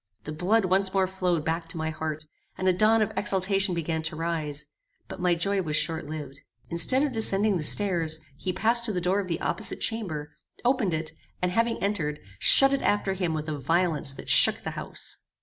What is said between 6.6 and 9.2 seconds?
Instead of descending the stairs, he passed to the door